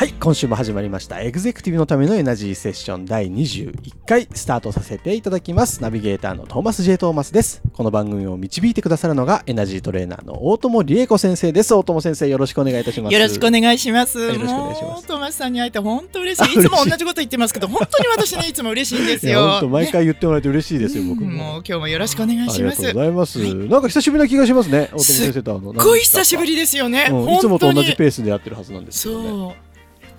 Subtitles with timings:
[0.00, 1.20] はい、今週も始まりました。
[1.20, 5.82] エグゼクティブのためのエナジーセッション第21回スタートさせていただきます。
[5.82, 6.96] ナビゲーターのトーマス J.
[6.96, 7.60] トーマスです。
[7.74, 11.74] この番組を導いてくださるのがエナジートレーナーの大友理恵子先生です。
[11.74, 13.12] 大友先生、よろしくお願いいたします。
[13.12, 14.18] よろしくお願いします。
[14.18, 16.58] よろしくお願いしますトーマスさんに会えて本当嬉しい。
[16.58, 19.70] いつも同じこと言ってますけど、本当に私ね、いつも嬉しいんですいや、本当よ。
[19.70, 21.44] 毎回言ってもらえて嬉しいですよ、僕うんも。
[21.44, 22.94] もう今日もよろしくお願いありがとうします。
[22.94, 23.38] ございます。
[23.38, 25.72] なんか久しぶりな気がしますね、大友先生とあの。
[25.74, 27.08] すっごい久しぶりですよね。
[27.10, 29.12] うんいつもと同じーペースでやってるはずなんですけ。
[29.12, 29.69] どね。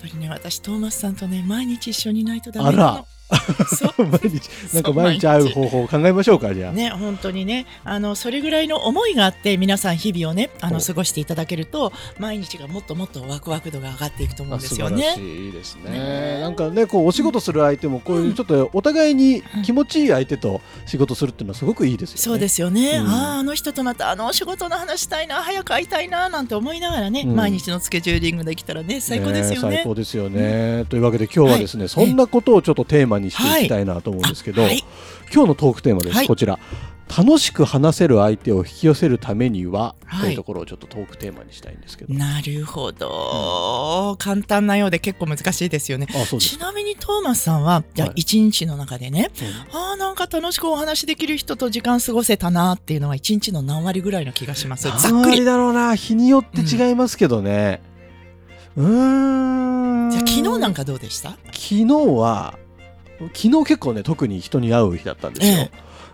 [0.02, 2.84] やっぱりね、私トーマスさんとね、毎日一緒にいないとダメなの。
[2.84, 3.06] あら。
[3.98, 6.72] 毎日、なんか毎日会う方法を考えましょうか、じゃあ。
[6.72, 15.24] ね、本当にね、あのそれぐらいの思いがあって、皆さん日々をね、あのお過ごしていただけると、毎日がもっともっとワクワク度が上がっていくと思うんですよ素晴らしね。
[15.24, 15.92] いいいですね。
[15.92, 16.40] ね。
[16.42, 22.22] なんかねこうお仕事する相手もこういうちょっとお互いに気持ちいい相手と仕事するっていうのはすごくいいですよね。
[22.22, 23.08] そうですよね、うん。
[23.08, 27.36] あああの人とまたあの仕事の話したいな早く会いたいななんて思いながらね、うん。
[27.36, 29.76] 毎日のスケジューリングできたらね最高ですよね。
[29.78, 31.90] 最高ですよね、というわけで今日はですね、はい。
[31.90, 34.84] そんなことをちょっとテーマにしていきたいなと思うんですけど、はい。
[35.34, 36.28] 今日のトークテーマです、はい。
[36.28, 36.58] こちら。
[37.18, 40.22] 楽しく話せる相手を引き寄せるためには、はい。
[40.22, 46.08] というところをちょっとトークテーマにしたいんですけど、なるほど、簡単なようで結構難しいですよね。
[46.40, 54.84] ちなみにトーマスさんはじゃあ日の中でね、うんああなんか楽しくお話できる人と時間過ごせたなっていうのは一日の何割ぐらいの気がします。
[54.84, 55.46] ざっ何割くり。
[55.46, 55.96] だろうな。
[55.96, 57.82] 日によって違いますけどね。
[58.78, 60.12] うーん。
[60.12, 61.32] じゃあ昨日なんかどうでした？
[61.32, 62.58] 昨日は
[63.34, 65.72] 昨日結構ね特に人に会う日だったんですよ、え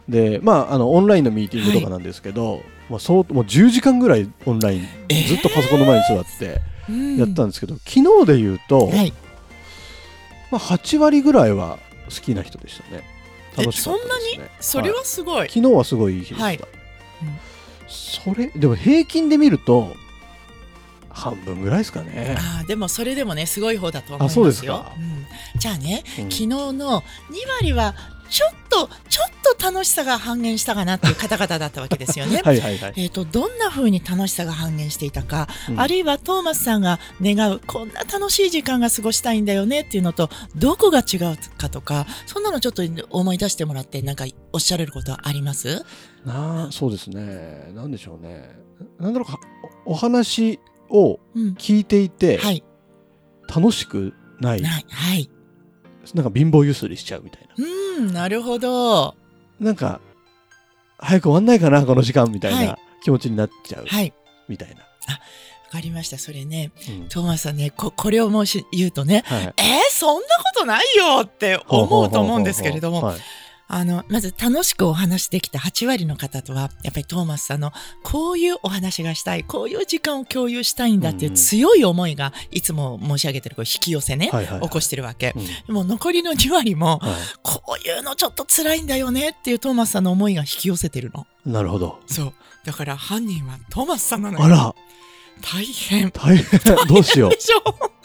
[0.10, 7.18] でまああのオンラインのミーティングとかなんですけど、まあ、そうもう10時間ぐらいオンライン、えーずっとパソコンの前に座ってうん。
[7.18, 9.14] やったんですけど、昨日で言うと、はい、
[10.52, 13.04] まあ、8割ぐらいは好きな人でしたね。
[13.58, 14.50] 楽しかったですね。
[14.60, 15.50] それはすごい。
[15.50, 16.58] 昨日はすごいいい日でした、はい。
[16.58, 16.66] うん。
[17.88, 19.96] それでも平均で見ると
[21.18, 22.36] 半分ぐらいですかね。
[22.38, 24.44] あーでもそれでもねすごい方だと思いますよ。
[24.44, 24.92] あそうですか。
[24.96, 25.60] うん。
[25.60, 26.24] じゃあね、うん。
[26.26, 27.04] 昨日の2
[27.60, 27.96] 割は
[28.30, 32.42] ちょっとちょっと楽しさが半減したかなっていう方々だったわけですよね。
[32.46, 35.80] はいはいはい、えー、とどんな風に楽しさが半減していたか、うん。
[35.80, 45.86] あるいはトーマスさんが願うこんな楽しい時間が過ごしたいんだよねっていうのとどこが違うかとかそんなのちょっと思い出してもらってなんかおっしゃれることはあります？
[46.26, 47.72] なあそうですね。
[47.74, 48.52] なんでしょうね。
[49.00, 49.34] なんだろう
[49.86, 50.60] お話
[50.90, 51.54] をうん。
[51.54, 52.64] 聞いていてはい。
[53.54, 55.30] 楽しくない、はい。
[56.14, 57.66] なんか貧乏ゆすりしちゃうみたいな。
[57.66, 59.16] うんなるほど。
[59.60, 60.00] なんか
[60.98, 62.76] 早く終わんないかなこの時間みたいはない。
[63.04, 64.14] 気持ちになっちゃうはい。
[64.48, 65.20] みたいな、わ
[65.72, 66.72] かりましたそれね。
[66.90, 67.10] うん。
[67.10, 69.42] トーマスさんねここれをもし言うとねはい。
[69.44, 69.54] えー、
[69.92, 70.26] そんなこ
[70.56, 73.20] とないよって思うと思うんですけれども、はい
[73.70, 77.72] あの、まず楽しくお話できた8割の方とは、やっぱりトーマスさんの
[78.04, 85.34] こういうお話がしたい、こういう時間を共有したいんだっていううん強い思いが、いつも申し上げてるこう引き寄せね、はいはいはい起こしてるわけ。
[85.36, 91.28] うんでも残りの2割も、はこういうのちょっと辛いんだよねっていうトーマスさんの思いが引き寄せてるの。
[91.46, 92.34] い、なるほどそう。
[92.66, 94.46] だから犯人はトーマスさんなのよ。
[94.46, 94.76] あら
[95.42, 96.12] 大変。
[96.12, 96.48] 大変
[96.88, 97.97] どうしようでしょあ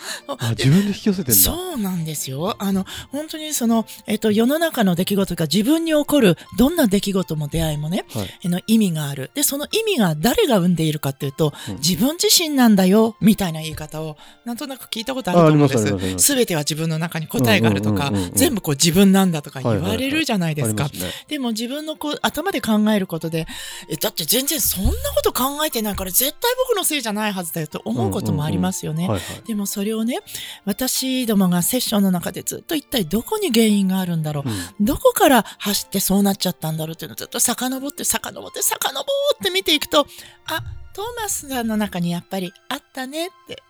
[0.50, 2.56] 自分で引き寄せてそうなんですよ。
[2.58, 8.40] あの、本当にその、えっと、世の中の出来事が自分に起こる、どんな出来事も出会いもね、はい。
[8.44, 9.30] あの意味がある。
[9.34, 11.74] で、その意味が誰が生んでいるかっていうと、うん。
[11.76, 16.32] 自分自身なんだよ、みたいな言い方を、なんとなく聞いたことあると思うんです。
[16.32, 20.90] すべては自分の中に答えがあるとか全部こう自分なんだとか言われるじゃないですか。
[21.28, 23.46] でも自分のこう頭で考えることで、
[23.88, 29.08] え、だって全然そんなこと考えてないから絶対僕のせいじゃないはずだよと思うこともありますよね。
[29.46, 30.18] でもそれをね、
[30.64, 34.84] 私どもがセッションの中でずっと一体どこに原因があるんだろう、うん。
[34.84, 40.06] どこから走ってそうなっちゃったんだろうっていうのをずっと遡って遡って遡って見ていくと、
[40.46, 40.62] あ、
[40.94, 43.62] トーマスさんの中にやっぱりあったねって、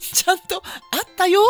[0.00, 0.62] ちゃんとあっ
[1.16, 1.40] たよ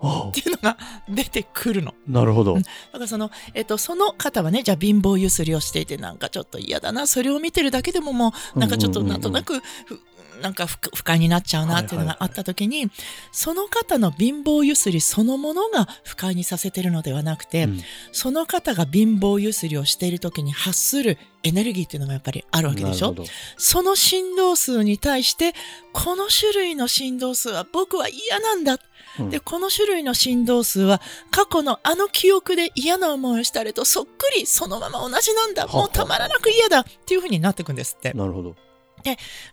[0.00, 0.78] あっていうのが
[1.08, 1.92] 出てくるの。
[2.06, 2.54] なるほど。
[2.54, 2.62] うん。
[2.62, 10.00] だからその、えっと、その方はね、じゃあ貧乏ゆすりをしていてなんかちょっと嫌だな、それを見てるだけでももう、なんかちょっとなんとなく、ふ
[10.40, 12.90] なんか不不快になっちゃうなっていうのがあった時に、
[13.32, 17.80] その方の貧乏ゆすりそのものが不快にさせてるのではなくて、うん
[18.12, 23.14] その方が貧乏ゆすりをしている時に発するエネルギーっていうのがやっぱりあるわけでしょ？
[23.56, 25.54] その振動数に対して、
[25.92, 28.74] この種類の振動数は僕は嫌なんだ。
[28.74, 31.00] うんで、この種類の振動数は
[31.30, 35.66] 過去のあの記憶で嫌な思いをしたりとそっくりそのまま同じなんだ。
[35.66, 38.12] もうたまらなく嫌だっていう風になっていくんですって。
[38.12, 38.54] なるほど。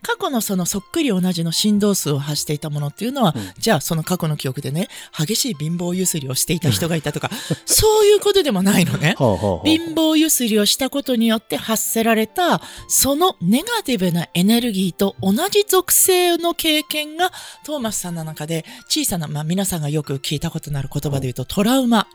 [0.01, 3.53] 過去のそのそっくり同じの振動数を発していたものっていうのは、うん。
[3.57, 4.87] じゃあその過去の記憶でね、
[5.17, 7.29] 激しい貧乏ゆすりをしていた人がいたとか、
[7.65, 9.15] そういうことでもないのね。
[9.63, 17.31] 貧乏ゆすりをしたことによって発せられたそのネガティブなエネルギーと同じ属性の経験が
[17.65, 22.07] トーマスさんの中で小さな、まあ、皆さんがよく聞いたことのある言葉で言うとトラウマ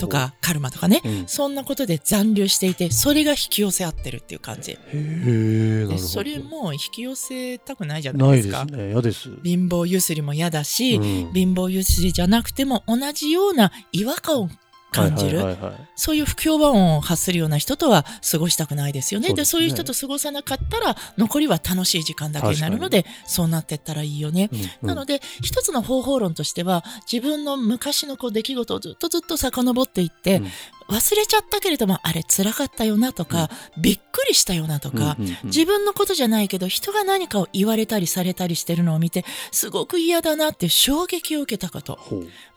[0.00, 1.24] とかカルマとかね、うん。
[1.26, 4.72] そんなことで残留していてそれが引き寄せ合ってるっていう感じ。
[4.72, 8.64] へえ、それもう引き寄せたくないじゃないですか。
[8.64, 8.90] ですね。
[8.90, 9.30] 嫌です。
[9.42, 11.32] 貧乏ゆすりも嫌だし、うん。
[11.32, 14.48] 貧乏ゆすりじゃなくても同じような違和感を
[14.94, 15.56] 感じる、
[15.96, 19.28] そういう不協和音を発するような人とは過ごしたくないですよね。
[19.28, 19.44] でね。
[19.44, 24.48] そういう人と過ごさなかったら、残りは楽しい時間だけになるので、そうなってったらいいよね。
[24.52, 24.68] うんうん。
[24.82, 30.50] なので、一つの方法論としては、自分の昔のこう出来事をずっとずっと遡っていって、うん
[30.88, 41.98] 忘れちゃったけれども、あれ辛かったよなとか、びっくりしたよなとか、うんうんうん自分のことじゃないけど、人が何かを言われたりされたりしてるのを見て、すごく嫌だなって衝撃を受けたこと。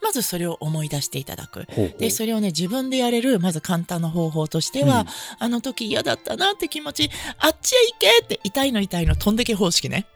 [0.01, 1.67] まずそれを思い出していただく。
[1.99, 5.07] で、それをね、自分でやれる、まず簡単な方法としては、うん
[5.39, 10.07] あの時嫌だったなって気持ち、あっちへ行けって痛いの痛いの飛んでけ方式ね。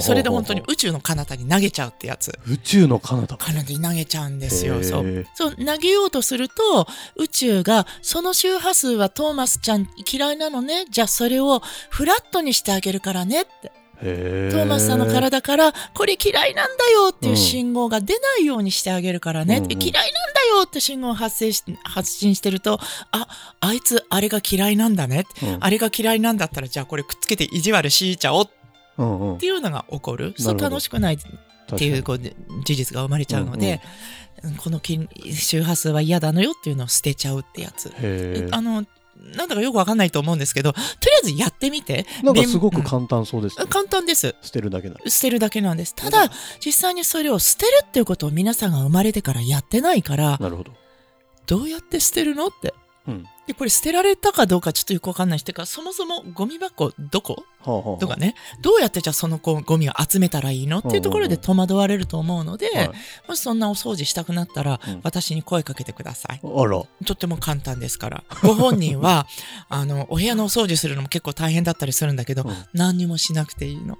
[0.00, 2.36] それで本当に宇宙の彼方に投げちゃうってやつ。
[2.48, 3.36] 宇宙の彼方。
[3.36, 4.80] 彼方に投げちゃうんですへよ。
[4.80, 5.26] ーそう。
[5.34, 10.84] そう、投げようとすると、宇宙が、その周波数はトーマスちゃん嫌いなのね。
[10.90, 13.70] じゃあそれをフラットにしてあげるからねって。
[14.02, 19.58] へトーマスさんの体から、これ嫌いなんだよっていう信号が出ないようにしてあげるからね。
[19.58, 22.78] うんうん嫌いなんだよって信号を発生し、発信してると、
[23.10, 23.28] あ、
[23.60, 25.24] あいつあれが嫌いなんだね。
[25.42, 28.48] うんあれが嫌いなんだったら、じゃあこれくっつけて意地悪しちゃおうっ
[28.98, 29.38] うんうん。
[29.38, 30.34] ていうのが起こる。
[30.58, 31.18] 楽しくないっ
[31.76, 33.80] ていうこう事実が生まれちゃうので、
[34.58, 37.92] この筋周波数は嫌だのよっていうのを捨てちゃうってやつ。
[38.52, 38.84] あの、
[39.34, 42.06] なんだかよくわかんないと思うんですけど、とりあえずやってみて。
[42.22, 43.66] なんかすごくうん簡単そうですね。
[43.66, 44.34] 簡単です。
[44.42, 45.10] 捨てるだけなの。
[45.10, 45.94] 捨てるだけなんです。
[45.94, 46.30] ただ、
[46.64, 50.72] 実際にそれを捨てるっていうことを皆さんが生まれてからやってないから、なるほど。
[51.46, 52.74] どうやって捨てるのって。
[53.06, 53.24] うん。
[53.46, 57.44] で、これ捨てられたかどうかちょっとよくわかんないしてか、そもそもゴミ箱どこ？
[57.60, 60.78] はあはあはあとかね、どうやってじゃあそのゴゴミを集めたらいいの？
[60.78, 62.90] っていうところで戸惑われると思うので、はい
[63.28, 66.40] もしそんなお掃除したくなったら、うん私に声かけてください。
[66.42, 66.82] あら。
[67.06, 68.24] とっても簡単ですから。
[68.42, 69.26] ご本人は、
[69.68, 73.98] あの、お部屋のお掃除するのも結構大変だったりするんだけど、うん何にもしなくていいの。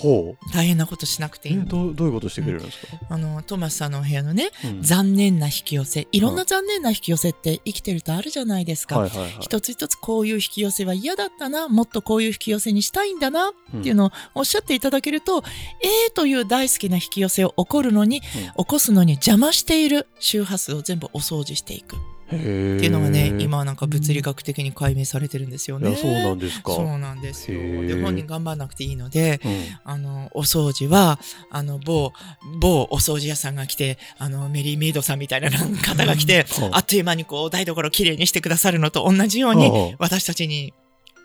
[0.00, 0.52] ほう。
[0.54, 1.64] 大変なことしなくていえいの。
[1.64, 2.98] どうどういうことしてくれるんですか？
[3.10, 6.06] あの、トーマスさんのお部屋のね、うん残念な引き寄せ。
[6.12, 8.98] いろんな残念な引き寄せって生きてるとあるじゃないですか。
[8.98, 9.30] はいはいはい。
[9.40, 15.42] 一つ一つこういう引き寄せは嫌だったな、もっとこういう引き寄せにしたいんだなっていうのをおっしゃっていただけると、
[15.82, 21.96] A という大好きな引き寄せを起こるのに、起こすのに邪魔している周波数を全部お掃除していく
[22.28, 22.30] っ。
[22.30, 25.96] ていうのがね、今はなんか物理学的に解明されてるんですよね。
[25.96, 26.72] そうなんですか。
[26.72, 27.60] そうなんですよ。
[27.86, 29.50] で、本人頑張らなくていいので、うん
[29.84, 31.18] あの、お掃除は、
[31.50, 32.12] あの、某、
[32.60, 40.72] 某お掃除屋さんが来て、あの、メリーメイドさんみたいな方が来て、うんあっという間にこう、台所きれいにしてくださるのと同じようにうん、私たちに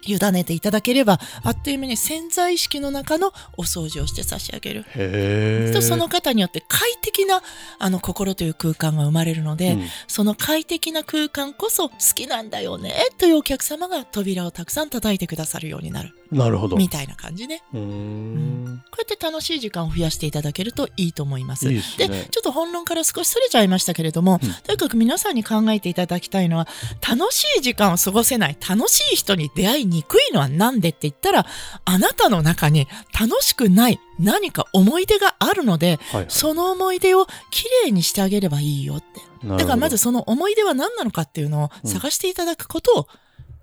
[0.06, 5.74] 委ねていただければ、あっという間に潜在意識の中のお掃除をして差し上げる。
[5.74, 7.42] とその方によって快適な
[7.80, 16.78] あの心という空間が生まれるので、うんその快適な空間こそ好きなんだよねというお客様が扉をたくさん叩いてくださるようになるなるほど。
[16.78, 17.64] みたいな感じね。
[17.74, 18.84] うーん。
[18.92, 21.70] こうやって楽しい時間を増やしていただけるといいと思います。
[21.70, 22.28] いいですね。
[22.32, 26.68] ちょっと本論から少しそれちゃいましたけれども、うんとにかく皆さんに考えていただきたいのは、
[27.08, 30.90] 楽しい時間を過ごせない、楽しい人に出会いにくいのはなんで？
[30.90, 31.46] って言ったら、
[31.86, 36.26] あなたの中に楽しくない何か思い出があるので、はいはい。
[36.30, 39.22] その思い出をきれいにしてあげればいいよって。
[39.48, 43.08] だからまずその思い出は何なのかっていうのを探していただくことを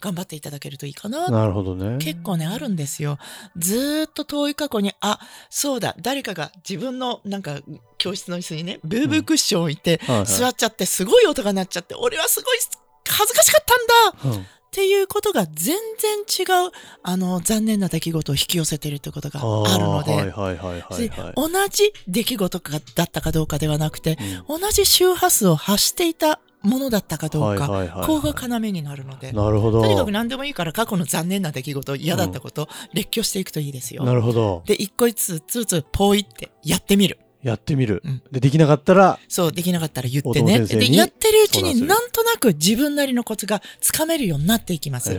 [0.00, 1.98] 頑張っていただけるといいかななるほどね。
[1.98, 3.18] 結構ね、あるんですよ。
[3.56, 5.20] ずーっと遠い過去に、あ、
[5.50, 7.58] そうだ、誰かが自分のなんか
[7.98, 12.58] 教室の椅子にね、ブーブークッションを置いて、はいはい座っちゃって、すごい音が鳴っちゃって、俺はすごい
[13.06, 13.64] 恥ずかしかっ
[14.22, 16.70] たんだうんっていうことが全然違う、
[17.02, 21.32] あの、残念な出来事を引き寄せてるってことがあるので、ーはいはいはいはいではい。
[21.34, 24.16] 同じ出来事かだったかどうかではなくて、
[24.48, 29.32] うん同じ周波数を発していたものだったかどうか、はいここが要になるので。
[29.32, 29.82] なるほど。
[29.82, 34.04] とにかく何でもいいから過去の残念な出来事、嫌だったこと、列挙していくといいですよ。
[34.04, 34.62] なるほど。
[34.66, 37.18] で、一個一つずつポイってやってみる。
[37.42, 38.02] やってみる。
[38.04, 40.60] うんで、できなかったら、そう、できなかったら言って大ね。
[40.60, 45.16] で、やってるうちになんとなく自分なりのコツがつかめるようになっていきます。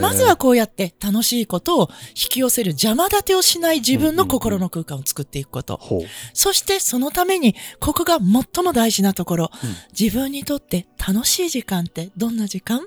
[0.00, 5.78] まずはこうやって楽しいことを引き寄せる邪魔立てをしない自分の心の空間を作っていくこと。
[5.80, 6.00] ほう。
[6.34, 12.86] そしてそのために、ここが最も大事なところ、うん自分にとって楽しい時間ってどんな時間？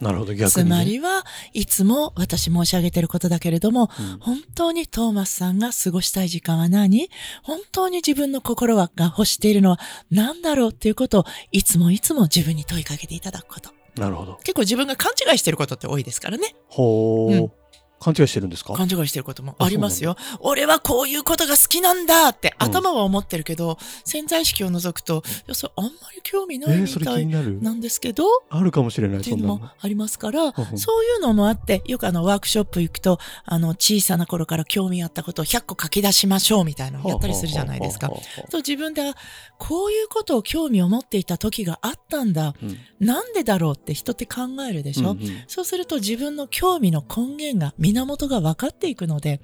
[0.00, 0.64] なるほど、逆に、つね。
[0.64, 7.08] まりはいつも私申し上げてることだけれども、うん本当にトーマスさんが過ごしたい時間は何？
[7.42, 9.78] 本当に自分の心はが欲しているのは
[10.10, 13.70] 何だろうっていうことをいつもいつも自分に問いかけていただくこと。
[14.00, 14.36] なるほど。
[14.44, 16.54] 結構自分が勘違いしてることって多いですからね。
[16.68, 17.34] ほう。
[17.34, 17.50] うん
[17.98, 18.74] 勘違いしてるんですか？
[18.74, 20.16] 勘違いしてることもありますよ。
[20.40, 22.66] 俺はこういうことが好きなんだってうん。
[22.66, 29.32] 頭は思ってるけど、潜在意識を除くと、いや、それあんまり興味ないみたいになんですけど、あるかもしれない、ってい。
[29.32, 38.08] うんのもありますから、そういうのもあって、よくあのワークショップ行くと、あの小さな頃から興味あったことを100個書き出しましょうみたいなのをやったりするじゃないですか。
[38.08, 38.14] ほ。
[38.14, 39.12] うほうほうほそう自分で、
[39.58, 42.54] こういうことを興味を持っていた時があったんだ。
[42.62, 42.78] ううん。
[43.06, 45.44] なんでだろうって人って考えるでしょ、うんうん。
[45.46, 49.40] そうすると自分の興味の根源が、源が分かっていくので、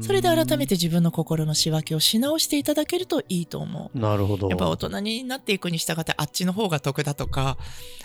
[0.00, 3.98] それで改めて自分の心の仕分けをし直していただけるといいと思う。
[3.98, 4.48] なるほど。
[4.48, 7.58] やっぱ大人になっていくに従ってあっちの方が得だとか、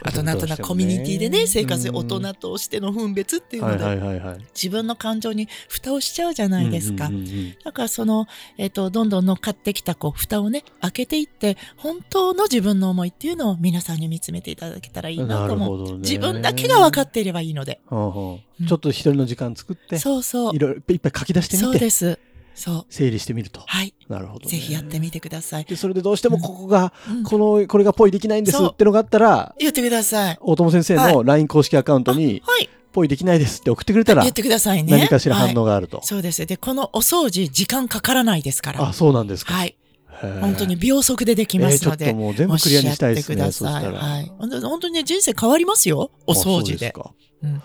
[0.04, 4.46] あとなんとなくコミュニティでね、生活で大うん人としての分別っていうはいので。
[4.54, 7.10] 自分の感情に蓋をしちゃうじゃないですか。
[7.64, 8.28] だからその、
[8.58, 15.92] えっ、と、どんどん乗っかってきたこう、蓋をね、開けていって、本当の自分の思いっていうのを皆さんに見つめていただけたらいいななと思う。
[15.94, 15.98] ね。
[16.00, 17.82] 自分だけが分かっていればいいので。
[17.88, 20.60] ほうほううんちょっと一人の時間作って、そうそうい。
[20.60, 22.20] ろいろいっぱい書き出してそうみて、です。
[22.56, 22.86] そう。
[22.90, 23.62] 整理してみると。
[23.66, 23.94] はい。
[24.08, 24.52] なるほどね。
[24.52, 25.66] ぜひやってみてください。
[25.66, 30.38] で、それでどうしてもここが、うんこの、これがポイできないんですそうってのがあったら、言ってください。
[30.40, 32.70] 大友先生はの LINE 公式アカウントに、はい。
[32.94, 34.98] ポイできないですって送ってくれたら言っ、てくださいね。
[34.98, 36.00] 何かしら反応はいがあると。
[36.04, 36.46] そうです。
[36.46, 38.88] で、このお掃除、時間かからないですから。
[38.88, 39.54] あ、そうなんですか。
[39.54, 39.76] はい。
[40.40, 42.08] 本当に秒速でできますので。
[42.08, 44.32] えーもう全部クリアにしたいですねくださいはい。
[44.38, 46.10] 本当にね、人生変わりますよ。
[46.26, 46.92] お掃除あそうすで。
[46.92, 47.12] か
[47.44, 47.62] うん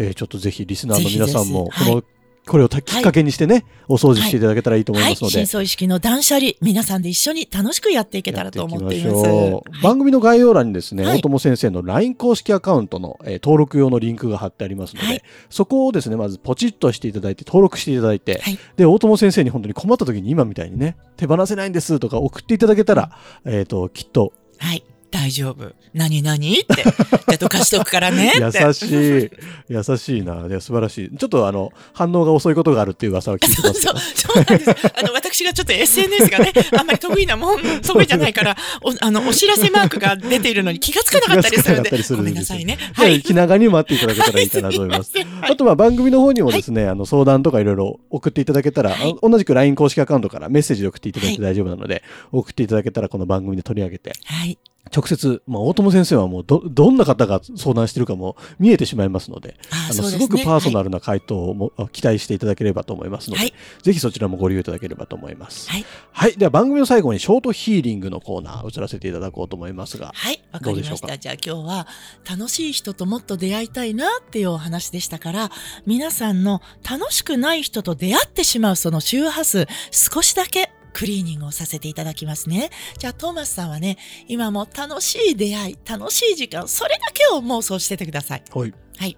[0.00, 2.02] えーちょっとぜひリスナーの皆さんも、この、
[2.46, 5.12] これをきっかけにしてね、お掃除していただけたらいいと思いはい。
[5.12, 9.82] ますので、深層意識の断捨離、皆さんで一緒に楽しくやっていけたらと思っています。
[9.82, 11.18] 番組の概要欄にですね、はい。
[11.18, 15.22] 大友先生の LINE 公式アカウントの、えー登録用のリンクが貼ってありますので、はい。
[15.50, 18.58] そこをですね、まずポチッとしていただいて、登録していただいて、はい。
[18.76, 23.10] で、大友先生に本当に困った時に今みたいにね、手放せないんですとか送っていただけたら、
[23.44, 24.82] えっ、と、きっとはい。
[25.10, 25.72] 大丈夫。
[25.92, 26.82] 何何って。
[26.82, 28.32] じゃあどかしておくからね。
[28.38, 29.30] 優しい、
[29.68, 30.48] 優しいな。
[30.48, 31.16] で素晴らしい。
[31.16, 34.00] ちょっとあの、反応が遅いことがあるっていう噂を聞いてますけ そう、ど。
[34.00, 34.92] そうなんです。
[34.94, 42.78] あの、私がちょっと SNS がね、あんまり得意なもん、得意じゃないから、お、あの、お知らせマークが出ているのに気がつかなかったりするんでんですめんなさいね。
[42.94, 43.22] は、はいい。
[43.22, 45.12] 気長に待っていただけたらいいかなと思います。
[45.16, 52.02] はいあとは番組の方にもですね、あの相談とかいろいろ送っていただけたら、はいあ同じく LINE 公式アカウントからメッセージで送っていただいては大丈夫なので、
[52.32, 54.58] 送っていただけたらこの番組で取り上げて、はい。
[54.94, 65.70] 直接、まあ、大友先生はもうど、どんな方が相談してるかも見えてしまいますので、ああのすそうですねごくパーソナルな回答をも、期待していただければと思いますので、はいぜひそちらもご利用いただければと思います。
[65.70, 65.84] はい。
[66.12, 66.36] はい。
[66.36, 70.42] では番組の最後にショートヒーリングのコーナー移らせていただこうと思いますが、はい。
[70.52, 71.00] わかりまし。
[71.00, 71.18] た。
[71.18, 71.86] じゃあ今日は
[72.28, 75.50] 楽しい人ともっと出会いたいなっていうお話でしたから、
[75.86, 82.70] 皆さんの楽しくない人と出会ってしまうその周波数、少しだけクリーニングをさせていただきますね。
[82.98, 88.42] じゃあトーマスさんはね、今も楽しい出会い、楽しい時間、それだけを妄想しててください。
[88.52, 88.74] はい。
[88.98, 89.16] はい。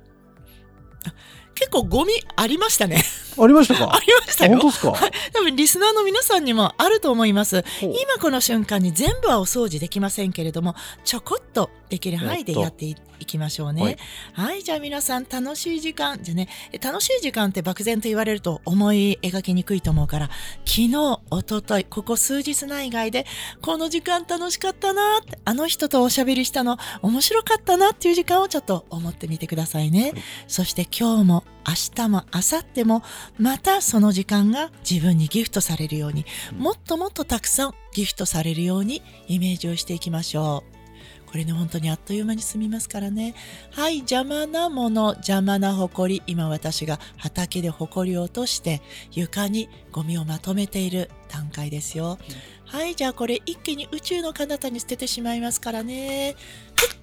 [1.07, 1.15] あ
[1.55, 3.03] 結構ゴミありましたね。
[3.39, 3.95] ありましたか？
[3.95, 4.53] ありましたよ。
[4.57, 4.93] あ本当ですか？
[4.93, 7.65] はい多分リスナーの皆さんにもあると思います。
[7.81, 10.75] 今この瞬間に全部はお掃除できませんけれども、
[11.05, 13.97] ちょこっとできる範囲でやっていいきましょうね。
[14.33, 16.19] ははいい、じゃあ皆さん楽しい時間。
[16.21, 16.49] じゃあね、
[16.83, 20.31] 楽しい時間って漠然と言われると思い描きにくいと思うから、
[20.65, 21.21] 昨日、一
[21.61, 23.25] 昨日ここ数日内外で、
[23.61, 30.15] この時間楽しかったなって、あの人とおしゃべりしたの面白かったなっていう時間をちょっと思ってみてくださいね。
[30.49, 33.03] そして今日も明日も明後日も
[33.39, 36.27] またその時間が自分にギフトされるように、
[36.57, 40.73] もっともっとたくさんギフトされるようにイメージをしていきましょう。
[41.33, 43.35] これね、本当にあっという間に済みますからね。
[43.71, 46.23] はい、邪魔なもの、邪魔なほこり。
[46.27, 52.19] 今私が畑でほこりを落として床にゴミをまとめている段階ですよ。
[52.67, 56.37] はい、じゃあこれ一気に宇宙の彼方に捨ててしまいますからね。
[56.77, 57.02] はい。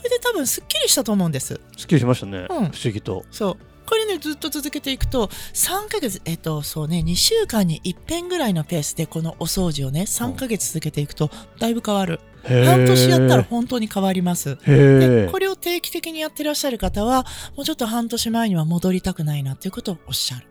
[0.00, 1.60] これで多分すっきりしたと思うんです。
[1.76, 2.38] すっきりしましたね。
[2.38, 3.24] うん不思議と。
[3.30, 3.56] そう。
[3.86, 11.28] これね、ずっと続けていくと、3ヶ月、えっと、そうね、2週間に1遍ぐらいのペースでこのお掃除をね、3ヶ月続けていくと、
[11.58, 12.20] だいぶ変わる。
[12.44, 14.56] へー半年やったら本当に変わります。
[14.64, 17.26] でこれを定期的にやってらっしゃる方は
[17.56, 20.46] もうちょっと半年前には戻りたくないなっていうことをおっしゃる。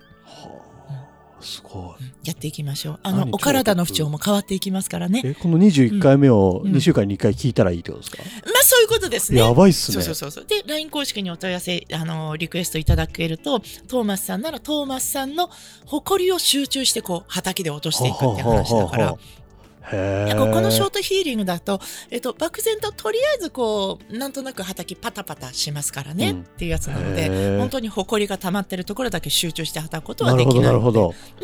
[1.41, 2.99] すごいやっていきましょう。
[3.03, 5.21] あ何の、お体の不調も変わっていきますからね。
[5.23, 9.39] えこの21回目をうん2週間に2回聞いたらいいってことですか、まあそういうことですね。
[9.39, 10.45] やばいっすねそうそうそう。
[10.45, 15.49] で、LINE 公式にお問い合わせ、あの、リクエストいただけると、トーマスさんならトーマスさんの
[15.85, 19.05] 誇りを集中して、こう、畑で落としていくって話だから。
[19.07, 19.38] へえい
[19.95, 21.79] やこうこのショートヒーリングだと、
[22.09, 26.41] えっと、漠然ととりあえずこうなんとなく畑パタパタしますからね、うん。
[26.41, 30.73] っていうやつなので本当に埃が溜まってるところだけ集中して畑くことはできない。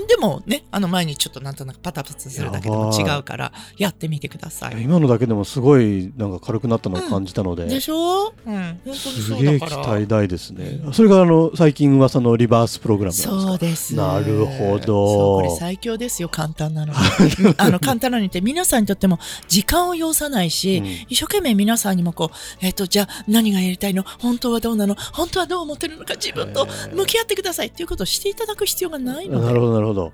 [0.08, 4.82] でもねあの前にちょっとなんとなくパタパタするだけでも違うからやってみてください。
[4.82, 8.34] 今のだけでもすごいなんか軽くなったのを感じたので、でしょ？
[8.46, 9.66] うん本当にすそげえ期。
[9.76, 10.82] 待大ですね。
[10.94, 13.42] それがあの最近噂のリバースプログラムなんですか？
[13.42, 13.96] そうです。
[13.96, 15.38] なるほど。
[15.38, 16.94] これ最強ですよ、簡単なの
[17.58, 20.86] あの、簡単なのにって皆さんにとっても時間を要さないし、うん。
[21.08, 24.04] 一生懸命皆さんにもこう、えっ、と、じゃあ何がやりたいの？
[24.04, 24.96] 本当はどうなの？
[24.96, 29.46] 本当はどう思ってるのか自分と向き合ってくださいっていうことをしていただく必要がないので。
[29.48, 30.12] なるほどなるほど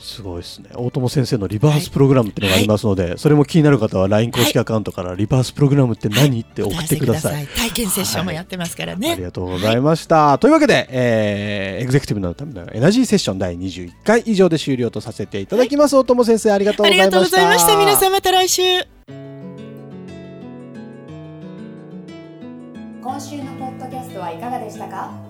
[0.00, 9.12] すごいですね大友先生のリバースプログラムっていうのがありますので、それも気になる方は LINE 公式アカウントからリバースプログラムって何、って送ってください体験セッションもやってますからね。
[9.12, 10.38] ありがとうございました。
[10.38, 15.96] というわけで、えーエグゼクティブのためのエナジーセッション第21回以上で終了とさせていただきます。
[15.96, 17.10] 大友先生、ありがとうありございました。
[17.10, 17.78] がとうございました。
[17.78, 18.62] 皆さんまた来週。
[23.02, 25.29] 今週のポッドキャストはいかがでしたか？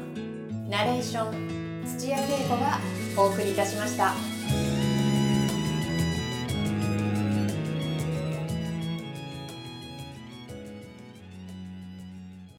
[0.71, 2.79] ナレーション土屋恵子が
[3.17, 4.30] お送りいたしました。